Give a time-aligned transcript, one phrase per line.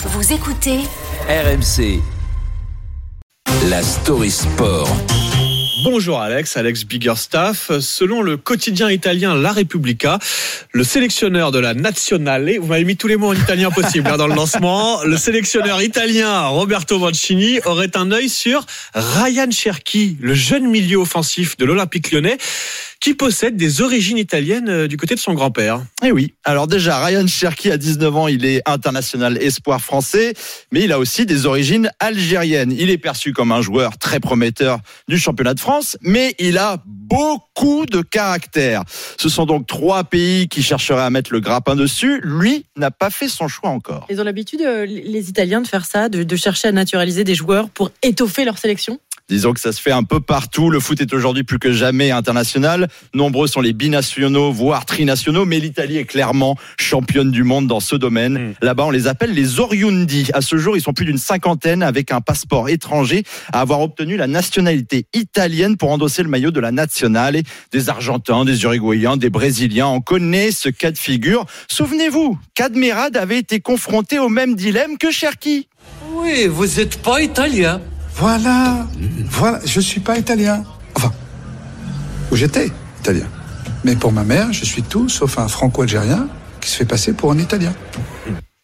[0.00, 0.78] Vous écoutez
[1.28, 2.00] RMC.
[3.68, 4.88] La story sport.
[5.82, 7.72] Bonjour Alex, Alex Biggerstaff.
[7.80, 10.20] Selon le quotidien italien La Repubblica,
[10.70, 14.16] le sélectionneur de la Nazionale, vous m'avez mis tous les mots en italien possible hein,
[14.16, 20.34] dans le lancement, le sélectionneur italien Roberto Mancini aurait un œil sur Ryan Cherki, le
[20.34, 22.38] jeune milieu offensif de l'Olympique lyonnais
[23.00, 25.82] qui possède des origines italiennes euh, du côté de son grand-père.
[26.02, 26.34] Eh oui.
[26.44, 30.34] Alors déjà, Ryan Cherki, à 19 ans, il est international espoir français,
[30.72, 32.72] mais il a aussi des origines algériennes.
[32.72, 36.82] Il est perçu comme un joueur très prometteur du championnat de France, mais il a
[36.86, 38.82] beaucoup de caractère.
[39.18, 42.20] Ce sont donc trois pays qui chercheraient à mettre le grappin dessus.
[42.22, 44.06] Lui n'a pas fait son choix encore.
[44.10, 47.34] Ils ont l'habitude, euh, les Italiens, de faire ça, de, de chercher à naturaliser des
[47.34, 50.70] joueurs pour étoffer leur sélection Disons que ça se fait un peu partout.
[50.70, 52.88] Le foot est aujourd'hui plus que jamais international.
[53.12, 57.94] Nombreux sont les binationaux, voire trinationaux, mais l'Italie est clairement championne du monde dans ce
[57.94, 58.38] domaine.
[58.38, 58.54] Mm.
[58.62, 60.30] Là-bas, on les appelle les Oriundi.
[60.32, 63.22] À ce jour, ils sont plus d'une cinquantaine avec un passeport étranger
[63.52, 67.42] à avoir obtenu la nationalité italienne pour endosser le maillot de la nationale.
[67.70, 69.88] Des Argentins, des Uruguayens, des Brésiliens.
[69.88, 71.44] On connaît ce cas de figure.
[71.70, 75.68] Souvenez-vous, Cadmerade avait été confronté au même dilemme que Cherki.
[76.14, 77.80] Oui, vous n'êtes pas italien.
[78.18, 78.86] Voilà,
[79.30, 80.64] voilà, je suis pas italien.
[80.96, 81.12] Enfin,
[82.32, 83.26] où j'étais italien.
[83.84, 86.28] Mais pour ma mère, je suis tout sauf un franco-algérien
[86.60, 87.72] qui se fait passer pour un italien.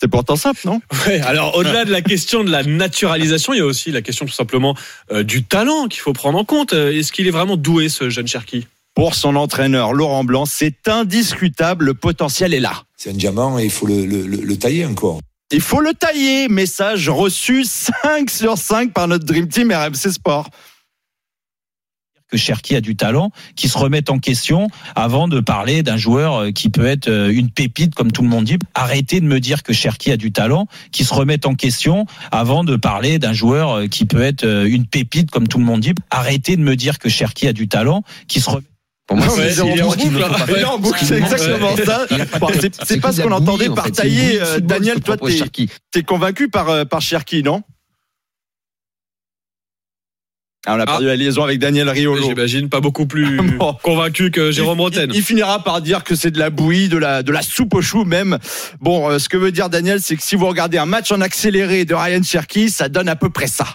[0.00, 0.80] C'est pourtant simple, non?
[1.06, 4.24] Ouais, alors au-delà de la question de la naturalisation, il y a aussi la question
[4.24, 4.74] tout simplement
[5.12, 6.72] euh, du talent qu'il faut prendre en compte.
[6.72, 8.66] Euh, Est-ce qu'il est vraiment doué ce jeune Cherki?
[8.94, 12.84] Pour son entraîneur Laurent Blanc, c'est indiscutable, le potentiel est là.
[12.96, 15.20] C'est un diamant et il faut le, le- le- le tailler encore.
[15.52, 16.48] Il faut le tailler.
[16.48, 20.48] Message reçu 5 sur 5 par notre Dream Team RMC Sport.
[22.28, 26.36] que Cherki a du talent, qui se remettent en question avant de parler d'un joueur
[26.36, 28.56] euh, qui peut être euh, une pépite, comme tout le monde dit.
[28.74, 32.62] Arrêtez de me dire que Cherki a du talent, qui se remettent en question avant
[32.62, 35.94] de parler d'un joueur euh, qui peut être une pépite, comme tout le monde dit.
[36.10, 38.66] Arrêtez de me dire que Cherki a du talent, qui se remettent
[39.10, 40.28] Pour moi, Ouais, c'est il est en boucle, boucle, hein.
[40.38, 40.44] hein.
[40.48, 42.06] Il est en boucle, c'est exactement ça.
[42.38, 44.40] Bon, c'est- C'est pas ce qu'on entendait par tailler.
[44.40, 45.16] euh, Daniel, toi,
[45.90, 47.62] t'es convaincu par, euh, par Cherki, non
[50.64, 52.22] ah, On a perdu la liaison avec Daniel Riolo.
[52.22, 53.74] J'imagine pas beaucoup plus Bon.
[53.82, 55.10] convaincu que Jérôme Roten.
[55.12, 57.74] Il, il finira par dire que c'est de la bouillie, de la, de la soupe
[57.74, 58.38] aux choux même.
[58.80, 61.20] Bon, euh, ce que veut dire Daniel, c'est que si vous regardez un match en
[61.20, 63.66] accéléré de Ryan Cherky, ça donne à peu près ça.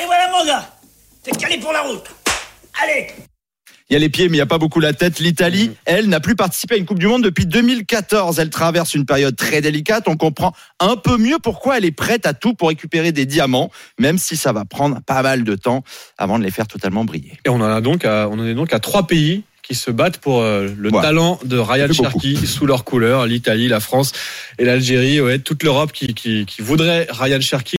[0.00, 0.68] Et voilà mon gars,
[1.48, 2.04] calé pour la route.
[2.82, 3.06] Allez
[3.88, 5.18] Il y a les pieds, mais il n'y a pas beaucoup la tête.
[5.18, 8.38] L'Italie, elle, n'a plus participé à une Coupe du Monde depuis 2014.
[8.38, 10.04] Elle traverse une période très délicate.
[10.08, 13.70] On comprend un peu mieux pourquoi elle est prête à tout pour récupérer des diamants,
[13.98, 15.82] même si ça va prendre pas mal de temps
[16.18, 17.38] avant de les faire totalement briller.
[17.44, 19.90] Et on en a donc à, on en est donc à trois pays qui se
[19.90, 21.02] battent pour euh, le Ouais.
[21.02, 21.92] talent de Ryan.
[21.92, 24.12] Cherki sous leurs couleurs, l'Italie, la France
[24.58, 27.76] et l'Algérie, ouais, toute l'Europe qui, qui, qui voudrait Ryan Cherki.